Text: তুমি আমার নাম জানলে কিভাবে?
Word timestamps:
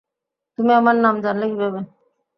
তুমি 0.59 0.71
আমার 0.73 0.95
নাম 0.97 1.15
জানলে 1.23 1.45
কিভাবে? 1.51 1.79